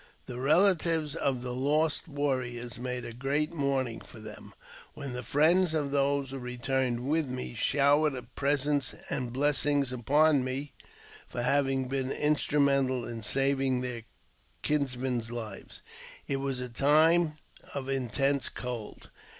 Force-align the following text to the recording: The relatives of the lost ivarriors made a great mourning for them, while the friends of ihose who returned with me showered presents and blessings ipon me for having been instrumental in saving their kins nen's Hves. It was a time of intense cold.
The 0.25 0.39
relatives 0.39 1.13
of 1.13 1.43
the 1.43 1.53
lost 1.53 2.07
ivarriors 2.11 2.79
made 2.79 3.05
a 3.05 3.13
great 3.13 3.53
mourning 3.53 4.01
for 4.01 4.19
them, 4.19 4.55
while 4.95 5.09
the 5.09 5.21
friends 5.21 5.75
of 5.75 5.89
ihose 5.91 6.29
who 6.29 6.39
returned 6.39 7.01
with 7.01 7.27
me 7.27 7.53
showered 7.53 8.19
presents 8.33 8.95
and 9.11 9.31
blessings 9.31 9.91
ipon 9.91 10.41
me 10.41 10.73
for 11.27 11.43
having 11.43 11.87
been 11.87 12.09
instrumental 12.11 13.05
in 13.07 13.21
saving 13.21 13.81
their 13.81 14.01
kins 14.63 14.97
nen's 14.97 15.27
Hves. 15.29 15.81
It 16.27 16.37
was 16.37 16.59
a 16.59 16.67
time 16.67 17.37
of 17.75 17.87
intense 17.87 18.49
cold. 18.49 19.11